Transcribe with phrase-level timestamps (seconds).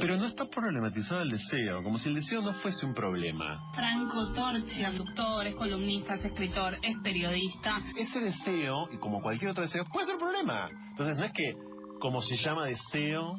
[0.00, 3.72] Pero no está problematizado el deseo, como si el deseo no fuese un problema.
[3.74, 7.80] Franco Torchi, conductor, es columnista, es escritor, es periodista.
[7.96, 10.68] Ese deseo, y como cualquier otro deseo, puede ser un problema.
[10.90, 11.56] Entonces no es que
[12.00, 13.36] como se llama deseo,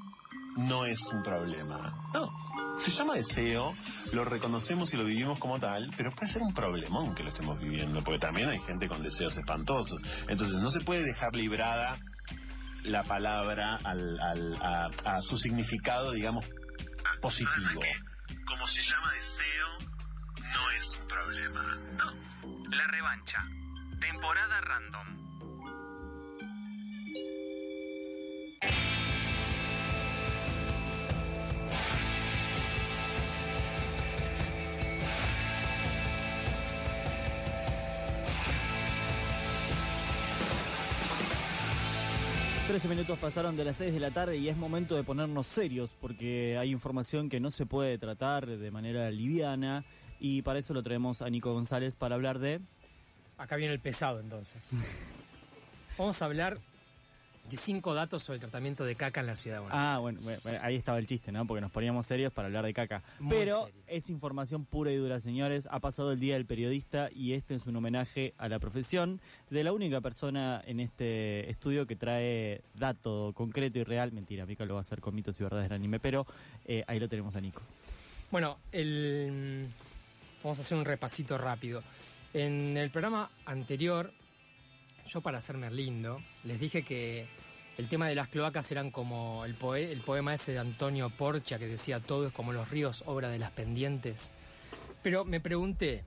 [0.58, 2.10] no es un problema.
[2.14, 2.30] No,
[2.80, 3.74] se llama deseo,
[4.14, 7.60] lo reconocemos y lo vivimos como tal, pero puede ser un problemón que lo estemos
[7.60, 10.02] viviendo, porque también hay gente con deseos espantosos.
[10.28, 11.98] Entonces no se puede dejar librada
[12.86, 16.46] la palabra al, al, a, a su significado, digamos,
[17.22, 17.82] positivo.
[18.48, 19.68] Como se llama deseo,
[20.54, 21.76] no es un problema.
[21.98, 22.14] No.
[22.72, 23.44] La revancha.
[24.00, 25.25] Temporada random.
[42.68, 45.96] Trece minutos pasaron de las 6 de la tarde y es momento de ponernos serios
[46.02, 49.86] porque hay información que no se puede tratar de manera liviana
[50.20, 52.62] y para eso lo traemos a Nico González para hablar de...
[53.38, 54.72] Acá viene el pesado entonces.
[56.00, 56.60] Vamos a hablar
[57.50, 60.20] de cinco datos sobre el tratamiento de caca en la ciudad de Buenos Ah, bueno,
[60.24, 61.46] bueno, ahí estaba el chiste, ¿no?
[61.46, 63.04] Porque nos poníamos serios para hablar de caca.
[63.20, 63.82] Muy Pero serio.
[63.88, 65.68] es información pura y dura, señores.
[65.70, 69.64] Ha pasado el Día del Periodista y este es un homenaje a la profesión de
[69.64, 74.12] la única persona en este estudio que trae dato concreto y real.
[74.12, 76.26] Mentira, Mica lo va a hacer con mitos y verdades del anime, pero
[76.66, 77.62] eh, ahí lo tenemos a Nico.
[78.32, 79.68] Bueno, el...
[80.44, 81.84] vamos a hacer un repasito rápido.
[82.34, 84.12] En el programa anterior,
[85.06, 87.28] yo para hacerme lindo, les dije que
[87.78, 91.60] el tema de las cloacas eran como el, poe- el poema ese de Antonio Porcha
[91.60, 94.32] que decía todo es como los ríos, obra de las pendientes.
[95.04, 96.04] Pero me pregunté,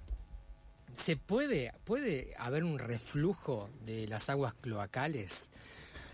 [0.92, 5.50] ¿se puede, puede haber un reflujo de las aguas cloacales?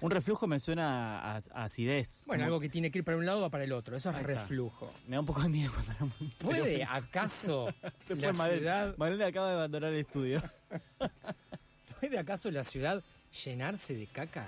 [0.01, 2.25] Un reflujo me suena a, a acidez.
[2.27, 4.23] Bueno, algo que tiene que ir para un lado o para el otro, eso es
[4.23, 4.93] reflujo.
[5.07, 7.69] Me da un poco de miedo cuando hablamos de ¿Puede acaso
[8.05, 8.59] Se la fue Mabel.
[8.59, 10.43] ciudad Mabel acaba de abandonar el estudio.
[12.05, 13.03] ¿Puede acaso la ciudad
[13.47, 14.47] llenarse de caca?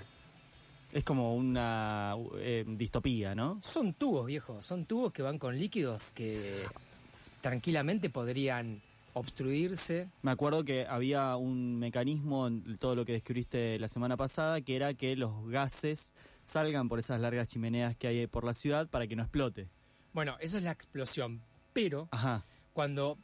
[0.93, 3.61] Es como una eh, distopía, ¿no?
[3.63, 4.61] Son tubos, viejo.
[4.61, 6.67] Son tubos que van con líquidos que
[7.41, 8.83] tranquilamente podrían
[9.15, 10.11] obstruirse.
[10.21, 14.77] Me acuerdo que había un mecanismo en todo lo que describiste la semana pasada, que
[14.77, 16.13] era que los gases
[16.43, 19.67] salgan por esas largas chimeneas que hay por la ciudad para que no explote.
[20.13, 21.41] Bueno, eso es la explosión.
[21.73, 22.45] Pero Ajá.
[22.75, 23.17] cuando,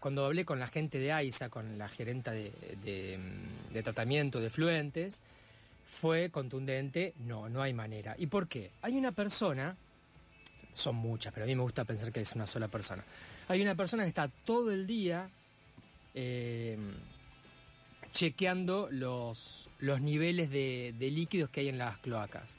[0.00, 5.22] cuando hablé con la gente de AISA, con la gerenta mm, de tratamiento de fluentes,
[5.86, 8.14] fue contundente, no, no hay manera.
[8.18, 8.70] ¿Y por qué?
[8.82, 9.76] Hay una persona,
[10.70, 13.04] son muchas, pero a mí me gusta pensar que es una sola persona.
[13.48, 15.30] Hay una persona que está todo el día
[16.14, 16.78] eh,
[18.12, 22.58] chequeando los, los niveles de líquidos que hay en las cloacas.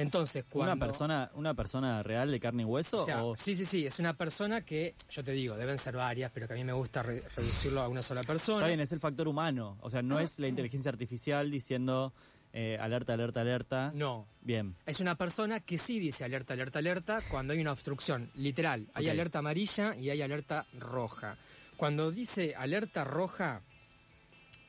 [0.00, 0.72] Entonces, cuando...
[0.72, 3.02] ¿Una persona, ¿Una persona real de carne y hueso?
[3.02, 5.96] O sea, o- sí, sí, sí, es una persona que, yo te digo, deben ser
[5.96, 8.58] varias, pero que a mí me gusta re- reducirlo a una sola persona.
[8.60, 9.76] Está bien, es el factor humano.
[9.80, 12.12] O sea, no es la inteligencia artificial diciendo
[12.52, 13.92] eh, alerta, alerta, alerta.
[13.94, 14.74] No, Bien.
[14.86, 18.88] es una persona que sí dice alerta, alerta, alerta cuando hay una obstrucción, literal.
[18.94, 21.36] Hay alerta amarilla y hay alerta roja.
[21.76, 23.62] Cuando dice alerta roja,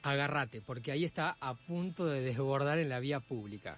[0.04, 3.78] agárrate, porque ahí está a punto de desbordar en la vía pública.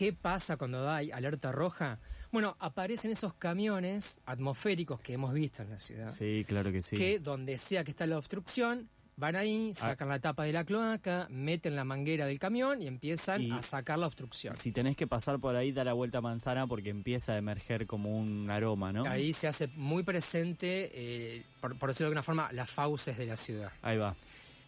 [0.00, 1.98] ¿Qué pasa cuando hay alerta roja?
[2.32, 6.08] Bueno, aparecen esos camiones atmosféricos que hemos visto en la ciudad.
[6.08, 6.96] Sí, claro que sí.
[6.96, 11.26] que donde sea que está la obstrucción, van ahí, sacan la tapa de la cloaca,
[11.28, 14.54] meten la manguera del camión y empiezan Y- a sacar la obstrucción.
[14.54, 17.86] Si tenés que pasar por ahí, da la vuelta a manzana porque empieza a emerger
[17.86, 19.04] como un aroma, ¿no?
[19.04, 23.26] Ahí se hace muy presente, eh, por, por decirlo de alguna forma, las fauces de
[23.26, 23.70] la ciudad.
[23.82, 24.16] Ahí va.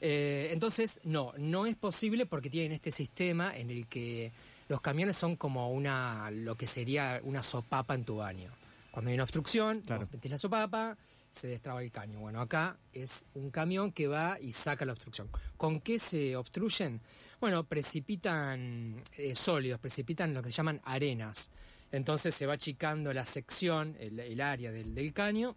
[0.04, 4.30] Eh, entonces, no, no es posible porque tienen este sistema en el que
[4.72, 8.50] los camiones son como una, lo que sería una sopapa en tu baño.
[8.90, 10.06] Cuando hay una obstrucción, Claro.
[10.06, 10.96] vos metés la sopapa,
[11.30, 12.20] se destraba el caño.
[12.20, 15.28] Bueno, acá es un camión que va y saca la obstrucción.
[15.58, 17.02] ¿Con qué se obstruyen?
[17.38, 21.50] Bueno, precipitan eh, sólidos, precipitan lo que se llaman arenas.
[21.90, 25.54] Entonces se va achicando la sección, el, el área del, del caño,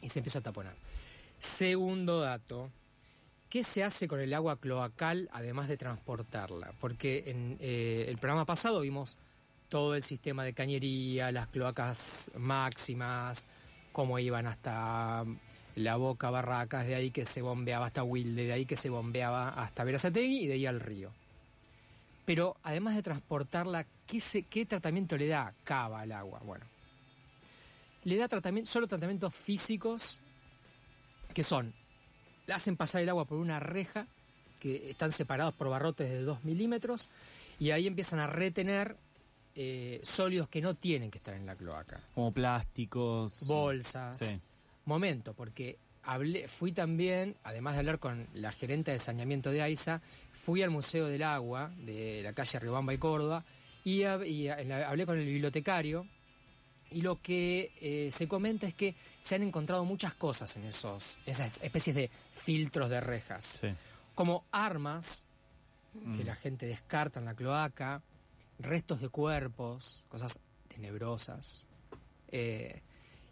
[0.00, 0.76] y se empieza a taponar.
[1.38, 2.70] Segundo dato,
[3.50, 6.72] ¿Qué se hace con el agua cloacal además de transportarla?
[6.78, 9.18] Porque en eh, el programa pasado vimos
[9.68, 13.48] todo el sistema de cañería, las cloacas máximas,
[13.90, 15.24] cómo iban hasta
[15.74, 19.48] la boca Barracas, de ahí que se bombeaba hasta Wilde, de ahí que se bombeaba
[19.48, 21.10] hasta Verazategui y de ahí al río.
[22.24, 26.40] Pero además de transportarla, ¿qué, tratamiento le da cava al agua?
[26.44, 26.66] Bueno,
[28.04, 28.28] le da
[28.64, 30.22] solo tratamientos físicos
[31.34, 31.74] que son
[32.50, 34.08] le hacen pasar el agua por una reja
[34.58, 37.08] que están separados por barrotes de 2 milímetros
[37.60, 38.96] y ahí empiezan a retener
[39.54, 42.00] eh, sólidos que no tienen que estar en la cloaca.
[42.12, 43.46] Como plásticos.
[43.46, 44.18] Bolsas.
[44.18, 44.40] Sí.
[44.84, 50.02] Momento, porque hablé, fui también, además de hablar con la gerente de saneamiento de AISA,
[50.44, 53.44] fui al Museo del Agua de la calle Riobamba y Córdoba
[53.84, 56.04] y, hab- y, la- hablé con el bibliotecario
[56.92, 61.18] y lo que eh, se comenta es que se han encontrado muchas cosas en esos
[61.24, 62.10] esas especies de
[62.40, 63.68] filtros de rejas, Sí.
[64.14, 65.26] como armas
[65.92, 66.26] que Mm.
[66.26, 68.02] la gente descarta en la cloaca,
[68.58, 71.66] restos de cuerpos, cosas tenebrosas.
[72.32, 72.82] eh,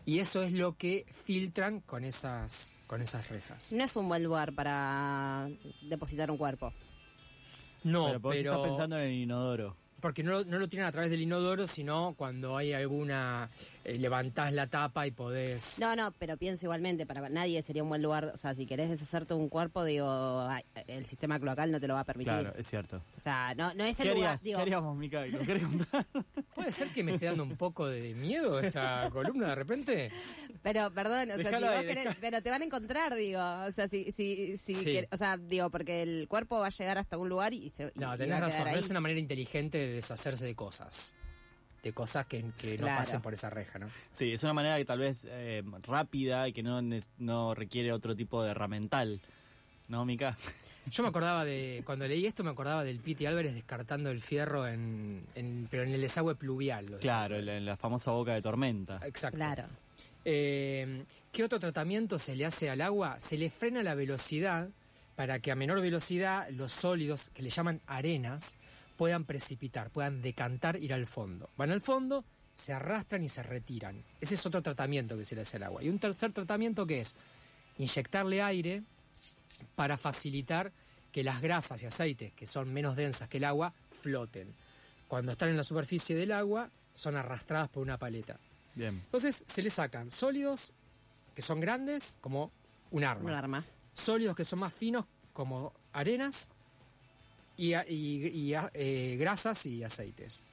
[0.04, 3.72] y eso es lo que filtran con esas, con esas rejas.
[3.72, 5.48] No es un buen lugar para
[5.82, 6.72] depositar un cuerpo.
[7.84, 9.76] No, pero pero estás pensando en el inodoro.
[10.00, 13.50] Porque no, lo- no lo tiran a través del inodoro, sino cuando hay alguna...
[13.84, 15.78] eh, levantás la tapa y podés...
[15.80, 18.32] No, no, pero pienso igualmente, para nadie sería un buen lugar.
[18.34, 21.94] O sea, si querés deshacerte un cuerpo, digo, ay, el sistema cloacal no te lo
[21.94, 22.32] va a permitir.
[22.32, 23.02] Claro, es cierto.
[23.16, 24.28] O sea, no, no es ¿Qué el lugar.
[24.30, 25.26] harías, Digo, ¿Qué haríamos, Mica?
[25.26, 26.06] ¿Lo querés contar?
[26.54, 30.12] ¿Puede ser que me esté dando un poco de miedo esta columna de repente?
[30.62, 33.40] Pero, perdón, o sea, si vos ahí, querés- pero te van a encontrar, digo.
[33.66, 35.00] O sea, si, si, si Sí.
[35.10, 38.14] o sea, digo, porque el cuerpo va a llegar hasta un lugar y se No,
[38.14, 38.56] y tenés va a razón.
[38.58, 38.78] quedar No ahí.
[38.84, 41.16] es una manera inteligente de deshacerse de cosas.
[41.82, 42.98] De cosas que, que no Claro.
[43.00, 43.88] pasen por esa reja, ¿no?
[44.10, 46.80] Sí, es una manera que tal vez eh, rápida y que no,
[47.18, 49.20] no requiere otro tipo de herramental.
[49.86, 50.36] ¿No, Mica?
[50.90, 54.66] Yo me acordaba de, cuando leí esto, me acordaba del Piti Álvarez descartando el fierro
[54.66, 56.86] en, en- pero en el desagüe pluvial.
[56.90, 58.98] lo- Claro, la, la famosa boca de tormenta.
[59.04, 59.36] Exacto.
[59.36, 59.64] Claro.
[60.24, 63.20] Eh, ¿Qué otro tratamiento se le hace al agua?
[63.20, 64.68] Se le frena la velocidad
[65.14, 68.56] para que a menor velocidad los sólidos, que le llaman arenas,
[68.98, 71.48] puedan precipitar, puedan decantar, ir al fondo.
[71.56, 74.04] Van al fondo, se arrastran y se retiran.
[74.20, 75.84] Ese es otro tratamiento que se le hace al agua.
[75.84, 77.14] Y un tercer tratamiento que es
[77.78, 78.82] inyectarle aire
[79.76, 80.72] para facilitar
[81.12, 84.52] que las grasas y aceites, que son menos densas que el agua, floten.
[85.06, 88.40] Cuando están en la superficie del agua, son arrastradas por una paleta.
[88.74, 88.96] Bien.
[88.96, 90.74] Entonces se le sacan sólidos
[91.36, 92.50] que son grandes como
[92.90, 93.30] un arma.
[93.30, 93.64] Un arma.
[93.94, 96.50] Sólidos que son más finos como arenas
[97.58, 100.44] y, y- y eh, grasas y aceites.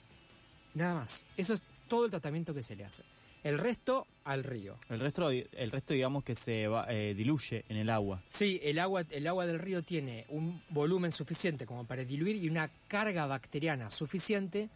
[0.74, 1.26] Nada más.
[1.38, 3.04] Eso es todo el tratamiento que se le hace.
[3.44, 4.76] El resto al río.
[4.90, 8.24] El resto, el resto digamos que se va- eh, diluye en el agua.
[8.30, 12.50] Sí, el agua, el agua del río tiene un volumen suficiente como para diluir y
[12.50, 14.70] una carga bacteriana suficiente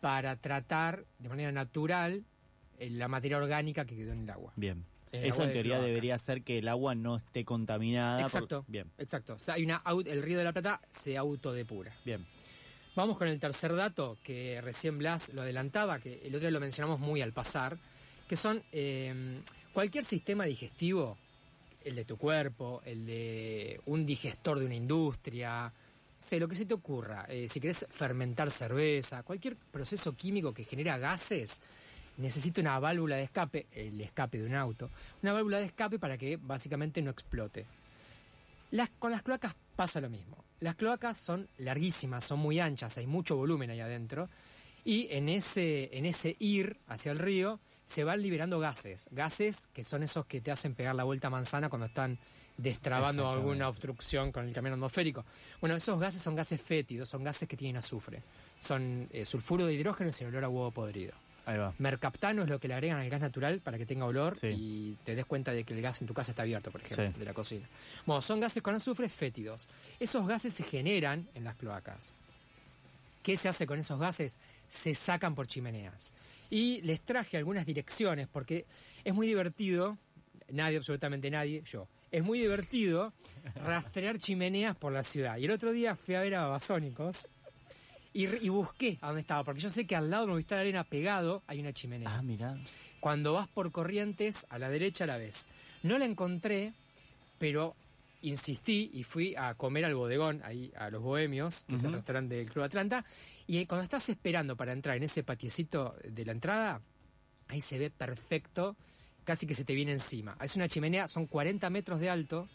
[0.00, 2.24] para tratar de manera natural
[2.78, 4.52] eh, la materia orgánica que quedó en el agua.
[4.54, 4.84] Bien.
[5.22, 5.86] Eso en de teoría cloaca.
[5.86, 8.16] debería ser que el agua no esté contaminada.
[8.18, 8.64] por- Exacto.
[8.68, 9.34] Bien, Exacto.
[9.34, 11.94] O sea, hay una el río de la Plata se autodepura.
[12.04, 12.26] bien.
[12.96, 16.60] Vamos con el tercer dato que recién Blas lo adelantaba, que el otro día lo
[16.60, 17.76] mencionamos muy al pasar,
[18.28, 19.40] que son eh,
[19.72, 21.18] cualquier sistema digestivo,
[21.84, 25.72] el de tu cuerpo, el de un digestor de una industria,
[26.16, 27.26] sé, lo que se te ocurra.
[27.28, 31.62] Eh, si querés fermentar cerveza, cualquier proceso químico que genera gases,
[32.16, 34.90] necesita una válvula de escape, el escape de un auto,
[35.22, 37.66] una válvula de escape para que básicamente no explote.
[38.70, 40.44] Las, con las cloacas pasa lo mismo.
[40.60, 44.28] Las cloacas son larguísimas, son muy anchas, hay mucho volumen ahí adentro.
[44.84, 49.08] Y en ese, en ese ir hacia el río se van liberando gases.
[49.10, 52.18] Gases que son esos que te hacen pegar la vuelta a manzana cuando están
[52.56, 55.24] destrabando alguna obstrucción con el camino atmosférico.
[55.60, 58.22] Bueno, esos gases son gases fétidos, son gases que tienen azufre.
[58.60, 61.14] Son eh, sulfuro de hidrógeno y el olor a huevo podrido.
[61.46, 61.74] Ahí va.
[61.78, 64.48] Mercaptano es lo que le agregan al gas natural para que tenga olor Sí.
[64.48, 67.12] y te des cuenta de que el gas en tu casa está abierto, por ejemplo,
[67.12, 67.18] Sí.
[67.18, 67.68] de la cocina.
[68.06, 69.68] Bueno, son gases con azufre fétidos.
[70.00, 72.14] Esos gases se generan en las cloacas.
[73.22, 74.38] ¿Qué se hace con esos gases?
[74.68, 76.12] Se sacan por chimeneas.
[76.50, 78.66] Y les traje algunas direcciones porque
[79.02, 79.98] es muy divertido,
[80.50, 83.12] nadie, absolutamente nadie, yo, es muy divertido
[83.56, 85.36] rastrear chimeneas por la ciudad.
[85.38, 87.28] Y el otro día fui a ver a Babasónicos
[88.14, 90.84] y, y busqué a dónde estaba, porque yo sé que al lado de Movistar Arena
[90.84, 92.16] pegado hay una chimenea.
[92.16, 92.56] Ah, mirá.
[93.00, 95.46] Cuando vas por Corrientes, a la derecha la ves.
[95.82, 96.72] No la encontré,
[97.38, 97.76] pero
[98.22, 102.36] insistí y fui a comer al bodegón, ahí a los bohemios, que es el restaurante
[102.36, 103.04] del Club Atlanta.
[103.46, 106.80] Y cuando estás esperando para entrar en ese patiecito de la entrada,
[107.48, 108.76] ahí se ve perfecto,
[109.24, 110.38] casi que se te viene encima.
[110.40, 112.48] Es una chimenea, son 40 metros de alto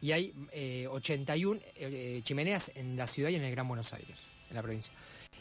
[0.00, 4.28] y hay eh, 81 eh, chimeneas en la ciudad y en el Gran Buenos Aires,
[4.48, 4.92] en la provincia.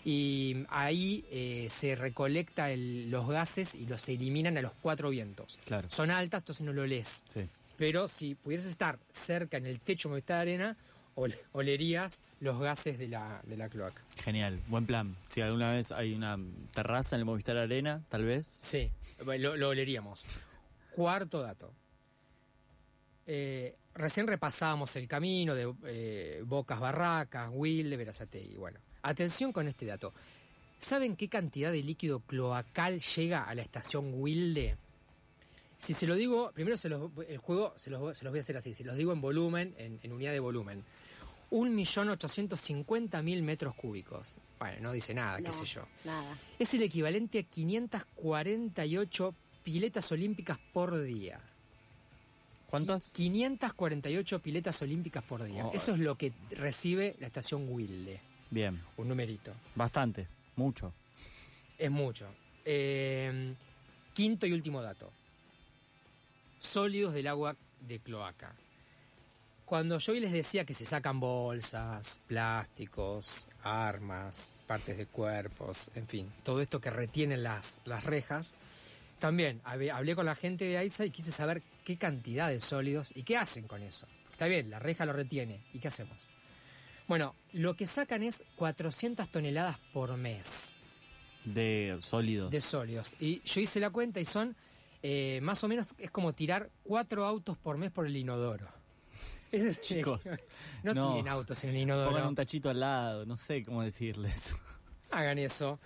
[0.05, 5.59] Y ahí eh, se recolecta el- los gases y los eliminan a los cuatro vientos.
[5.65, 5.89] Claro.
[5.91, 7.25] Son altas, entonces no lo lees.
[7.27, 7.47] Sí.
[7.77, 10.77] Pero si pudieses estar cerca en el techo de esta arena,
[11.15, 14.03] ol- olerías los gases de la, de la cloaca.
[14.23, 15.15] Genial, buen plan.
[15.27, 16.37] Si alguna vez hay una
[16.73, 18.47] terraza en el Movistar Arena, tal vez.
[18.47, 18.89] Sí,
[19.25, 20.25] lo, lo oleríamos.
[20.91, 21.73] Cuarto dato.
[23.27, 28.55] Eh, recién repasábamos el camino de eh, Bocas Barracas, Will, de Verazategui.
[28.57, 30.13] Bueno, atención con este dato.
[30.77, 34.77] ¿Saben qué cantidad de líquido cloacal llega a la estación Wilde?
[35.79, 38.41] Si se lo digo, primero se los- el juego se los, se los voy a
[38.41, 40.83] hacer así, si los digo en volumen, en, en unidad de volumen.
[41.51, 44.37] 1.850.000 metros cúbicos.
[44.59, 45.87] Bueno, no dice nada, qué sé yo.
[46.03, 46.37] Nada.
[46.59, 51.39] Es el equivalente a 548 piletas olímpicas por día.
[52.67, 53.13] ¿Cuántas?
[53.13, 55.65] 548 piletas olímpicas por día.
[55.65, 55.71] Oh.
[55.73, 58.19] Eso es lo que recibe la estación Wilde.
[58.49, 59.53] Bien, Un numerito.
[59.75, 60.93] bastante, mucho.
[61.77, 62.27] Es mucho.
[62.65, 63.53] Eh,
[64.13, 65.11] quinto y último dato.
[66.59, 67.55] Sólidos del agua
[67.87, 68.53] de cloaca.
[69.65, 76.07] Cuando yo hoy les decía que se sacan bolsas, plásticos, armas, partes de cuerpos, en
[76.07, 78.55] fin, todo esto que retienen las, las rejas,
[79.19, 83.11] también hab- hablé con la gente de AISA y quise saber qué cantidad de sólidos
[83.15, 84.07] y qué hacen con eso.
[84.31, 85.63] Está bien, la reja lo retiene.
[85.73, 86.29] ¿Y qué hacemos?
[87.07, 90.77] Bueno, lo que sacan es 400 toneladas por mes
[91.45, 92.51] De sólidos.
[92.51, 93.15] de sólidos.
[93.19, 94.55] Y yo hice la cuenta y son
[95.03, 98.67] eh, más o menos, es como tirar cuatro autos por mes por el inodoro.
[99.51, 100.25] Ese es- Chicos,
[100.83, 101.11] no, no.
[101.13, 102.27] tiren autos en el Pongan inodoro.
[102.29, 104.55] un tachito al lado, no sé cómo decirles.
[105.11, 105.79] Hagan eso.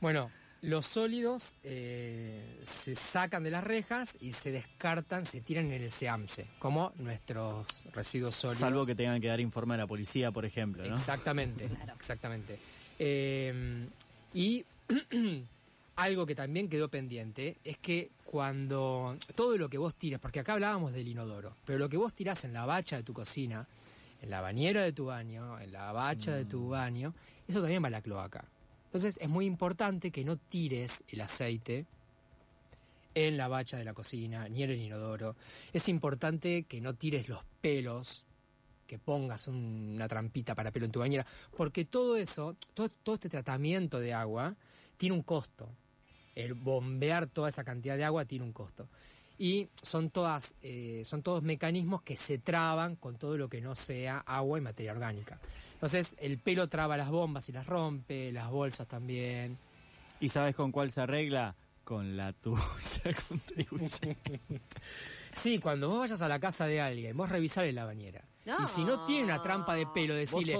[0.00, 0.30] Bueno,
[0.64, 5.90] los sólidos eh, se sacan de las rejas y se descartan, se tiran en el
[5.90, 8.60] SEAMSE, como nuestros residuos sólidos.
[8.60, 10.94] Salvo que tengan que dar informe a la policía, por ejemplo, ¿no?
[10.94, 12.58] Exactamente, exactamente.
[12.98, 13.86] Eh,
[14.32, 14.64] y
[15.96, 20.54] algo que también quedó pendiente es que cuando todo lo que vos tiras, porque acá
[20.54, 23.66] hablábamos del inodoro, pero lo que vos tirás en la bacha de tu cocina,
[24.22, 27.14] en la bañera de tu baño, en la bacha de tu baño,
[27.46, 28.44] eso también va a la cloaca.
[28.94, 31.84] Entonces es muy importante que no tires el aceite
[33.16, 35.34] en la bacha de la cocina, ni en el inodoro.
[35.72, 38.24] Es importante que no tires los pelos,
[38.86, 43.28] que pongas un- una trampita para pelo en tu bañera, porque todo eso, todo, este
[43.28, 44.54] tratamiento de agua,
[44.96, 45.68] tiene un costo.
[46.36, 48.88] El bombear toda esa cantidad de agua tiene un costo.
[49.40, 50.12] Y son
[50.62, 54.60] eh, son todos mecanismos que se traban con todo lo que no sea agua y
[54.60, 55.40] materia orgánica.
[55.74, 59.58] Entonces, el pelo traba las bombas y las rompe, las bolsas también.
[60.20, 61.54] ¿Y sabes con cuál se arregla?
[61.84, 62.62] Con la tuya
[63.28, 64.16] contribuye.
[65.34, 68.24] Sí, cuando vos vayas a la casa de alguien, vos revisale la bañera.
[68.46, 68.56] No.
[68.62, 70.56] Y si no tiene una trampa de pelo, decirle,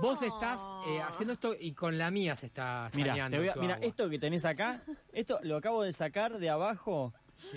[0.00, 3.78] Vos estás eh, haciendo esto y con la mía se está saneando mira, agua".
[3.80, 4.82] esto que tenés acá,
[5.12, 7.12] esto lo acabo de sacar de abajo.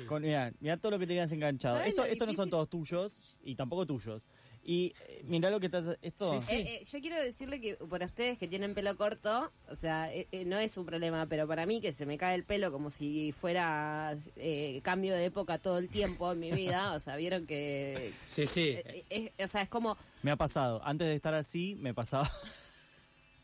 [0.07, 1.77] Con, mira, mira todo lo que tenías enganchado.
[1.77, 4.21] ¿Sabes Esto, esto no son todos tuyos y tampoco tuyos.
[4.63, 5.97] Y eh, mira lo que estás.
[6.03, 6.39] Esto.
[6.39, 6.53] Sí, sí.
[6.55, 10.27] Eh, eh, yo quiero decirle que para ustedes que tienen pelo corto, o sea, eh,
[10.31, 12.91] eh, no es un problema, pero para mí que se me cae el pelo como
[12.91, 17.47] si fuera eh, cambio de época todo el tiempo en mi vida, o sea, vieron
[17.47, 18.13] que...
[18.27, 18.69] Sí, sí.
[18.77, 19.97] eh, eh, es- o sea, es como...
[20.21, 20.79] Me ha pasado.
[20.83, 22.29] Antes de estar así, me pasaba.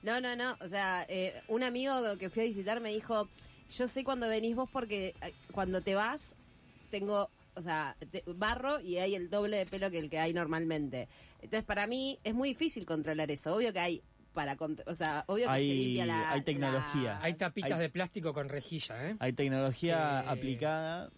[0.01, 3.27] No, no, no, o sea, eh, un amigo que fui a visitar me dijo,
[3.69, 5.13] yo sé cuando venís vos porque
[5.51, 6.35] cuando te vas
[6.89, 7.29] tengo...
[7.59, 11.07] O sea, te- barro y hay el doble de pelo que el que hay normalmente.
[11.41, 13.53] Entonces, para mí es muy difícil controlar eso.
[13.55, 14.01] Obvio que hay
[14.33, 14.55] para...
[14.55, 16.31] contro- O sea, obvio que Hay- se limpia la...
[16.31, 17.13] hay tecnología.
[17.15, 19.15] la- Hay tapitas Hay- de plástico con rejilla, ¿eh?
[19.19, 21.09] Hay tecnología Que- aplicada.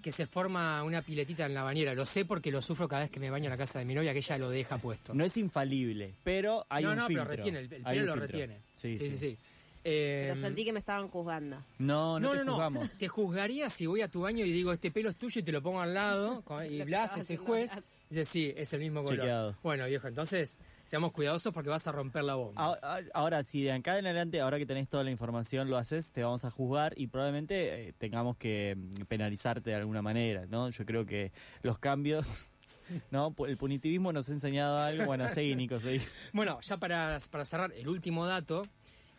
[0.00, 1.92] Que se forma una piletita en la bañera.
[1.94, 3.94] Lo sé porque lo sufro cada vez que me baño en la casa de mi
[3.94, 5.12] novia, que ella lo deja puesto.
[5.14, 7.24] No es infalible, pero hay no, un no, filtro.
[7.28, 8.14] pero retiene, el, pelo lo filtro.
[8.20, 8.62] retiene.
[8.74, 9.18] Sí, sí, sí.
[9.18, 9.38] sí.
[9.84, 11.56] Eh, Pero sentí que me estaban juzgando.
[11.78, 12.80] No, no, no, te no, no.
[12.98, 15.50] Te juzgaría si voy a tu baño y digo, este pelo es tuyo y te
[15.52, 16.42] lo pongo al lado.
[16.44, 17.72] con- y Lo que Blas es el haciendo juez.
[17.74, 17.84] Blas.
[18.10, 19.18] Dice, sí, es el mismo color.
[19.20, 19.56] Chequeado.
[19.62, 22.62] Bueno, viejo, entonces seamos cuidadosos porque vas a romper la bomba.
[22.62, 26.12] Ahora, ahora, si de acá en adelante, ahora que tenés toda la información, lo haces,
[26.12, 30.68] te vamos a juzgar y probablemente eh, tengamos que mm, penalizarte de alguna manera, ¿no?
[30.68, 32.48] Yo creo que los cambios,
[33.10, 33.34] ¿no?
[33.48, 35.06] El punitivismo nos ha enseñado algo.
[35.06, 36.02] Bueno, seguí, Nico, seguí.
[36.34, 38.66] Bueno, ya para, para cerrar, el último dato.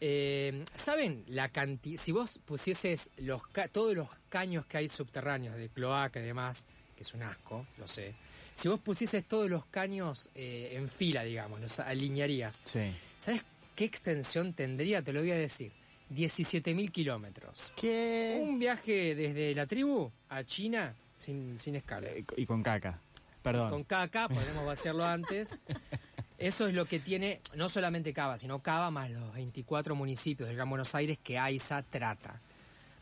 [0.06, 1.98] Eh, ¿Saben la cantidad?
[2.02, 6.68] Si vos pusieses los ca- todos los caños que hay subterráneos de cloaca y demás,
[6.98, 8.14] que es un asco, lo sé.
[8.54, 12.92] Si vos pusieses todos los caños eh, en fila, digamos, los alinearías, Sí.
[13.18, 13.44] ¿sabes
[13.76, 15.02] qué extensión tendría?
[15.02, 15.72] Te lo voy a decir.
[16.14, 17.74] 17.000 kilómetros.
[17.78, 18.40] ¿Qué?
[18.44, 22.10] Un viaje desde la tribu a China sin, sin escala.
[22.10, 23.00] Eh, Y con caca.
[23.42, 23.70] Perdón.
[23.72, 25.62] Con caca, podemos vaciarlo antes.
[26.38, 30.56] Eso es lo que tiene, no solamente Cava, sino Cava más los 24 municipios del
[30.56, 32.42] Gran Buenos Aires que AISA trata.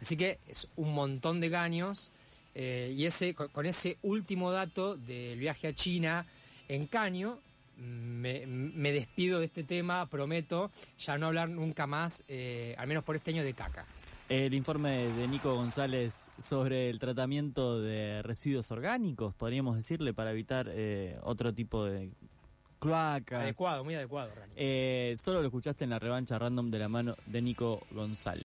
[0.01, 2.11] Así que es un montón de caños.
[2.53, 6.25] eh, y ese, con, ese último dato del viaje a China
[6.67, 7.39] en caño,
[7.77, 10.69] me, me despido de este tema, prometo
[11.00, 13.85] ya no hablar nunca más, eh, al menos por este año, de caca.
[14.29, 20.69] El informe de Nico González sobre el tratamiento de residuos orgánicos, podríamos decirle, para evitar
[20.69, 22.11] eh, otro tipo de
[22.81, 23.43] cloacas.
[23.43, 24.31] Adecuado, muy adecuado.
[24.55, 28.39] Eh, solo lo escuchaste en la revancha random de la mano de Nico González.